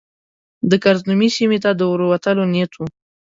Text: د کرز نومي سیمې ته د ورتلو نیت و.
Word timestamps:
د 0.69 0.71
کرز 0.83 1.01
نومي 1.09 1.29
سیمې 1.37 1.59
ته 1.63 1.71
د 1.75 1.81
ورتلو 1.91 2.43
نیت 2.53 2.71
و. 2.75 2.79